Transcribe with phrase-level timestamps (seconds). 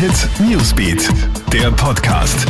[0.00, 1.10] Hit Newsbeat,
[1.52, 2.46] der Podcast.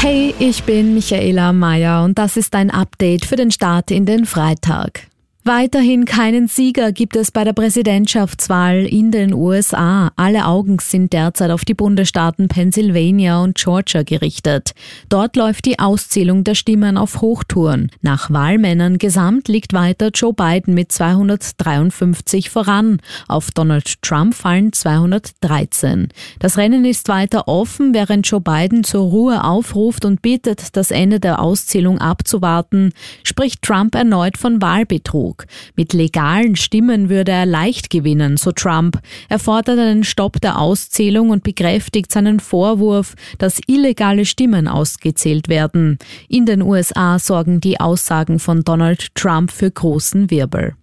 [0.00, 4.26] Hey, ich bin Michaela Mayer und das ist ein Update für den Start in den
[4.26, 5.07] Freitag.
[5.48, 10.12] Weiterhin keinen Sieger gibt es bei der Präsidentschaftswahl in den USA.
[10.14, 14.72] Alle Augen sind derzeit auf die Bundesstaaten Pennsylvania und Georgia gerichtet.
[15.08, 17.90] Dort läuft die Auszählung der Stimmen auf Hochtouren.
[18.02, 23.00] Nach Wahlmännern gesamt liegt weiter Joe Biden mit 253 voran.
[23.26, 26.08] Auf Donald Trump fallen 213.
[26.40, 31.20] Das Rennen ist weiter offen, während Joe Biden zur Ruhe aufruft und bittet, das Ende
[31.20, 32.92] der Auszählung abzuwarten,
[33.24, 35.37] spricht Trump erneut von Wahlbetrug.
[35.38, 35.46] Betrug.
[35.76, 39.00] Mit legalen Stimmen würde er leicht gewinnen, so Trump.
[39.28, 45.98] Er fordert einen Stopp der Auszählung und bekräftigt seinen Vorwurf, dass illegale Stimmen ausgezählt werden.
[46.28, 50.77] In den USA sorgen die Aussagen von Donald Trump für großen Wirbel.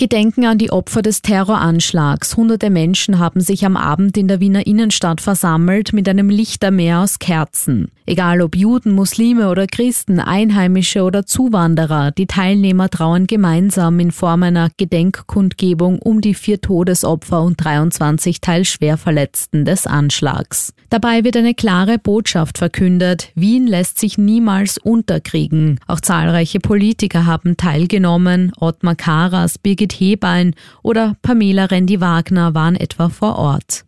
[0.00, 2.34] Gedenken an die Opfer des Terroranschlags.
[2.34, 7.18] Hunderte Menschen haben sich am Abend in der Wiener Innenstadt versammelt mit einem Lichtermeer aus
[7.18, 7.90] Kerzen.
[8.06, 14.42] Egal ob Juden, Muslime oder Christen, Einheimische oder Zuwanderer, die Teilnehmer trauern gemeinsam in Form
[14.42, 20.72] einer Gedenkkundgebung um die vier Todesopfer und 23 Teilschwerverletzten des Anschlags.
[20.88, 23.30] Dabei wird eine klare Botschaft verkündet.
[23.34, 25.78] Wien lässt sich niemals unterkriegen.
[25.86, 28.50] Auch zahlreiche Politiker haben teilgenommen.
[28.58, 33.84] Ottmar Karas, Birgit Hebein oder Pamela Rendi-Wagner waren etwa vor Ort.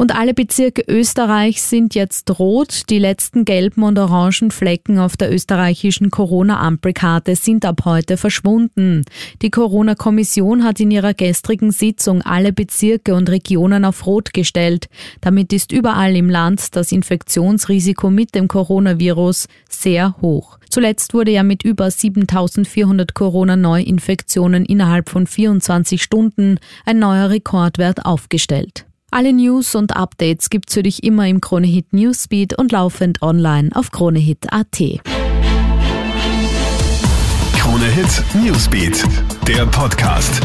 [0.00, 2.88] Und alle Bezirke Österreichs sind jetzt rot.
[2.88, 9.02] Die letzten gelben und orangen Flecken auf der österreichischen Corona-Ampelkarte sind ab heute verschwunden.
[9.42, 14.88] Die Corona-Kommission hat in ihrer gestrigen Sitzung alle Bezirke und Regionen auf rot gestellt.
[15.20, 20.60] Damit ist überall im Land das Infektionsrisiko mit dem Coronavirus sehr hoch.
[20.70, 28.87] Zuletzt wurde ja mit über 7400 Corona-Neuinfektionen innerhalb von 24 Stunden ein neuer Rekordwert aufgestellt.
[29.10, 33.90] Alle News und Updates gibt's für dich immer im Kronehit Newsbeat und laufend online auf
[33.90, 34.78] kronehit.at.
[37.56, 39.04] Kronehit Newsbeat,
[39.46, 40.42] der Podcast.